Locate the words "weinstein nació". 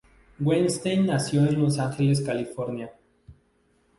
0.39-1.41